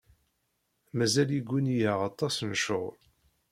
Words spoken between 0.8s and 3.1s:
Mazal yegguni-aɣ aṭas n ccɣel.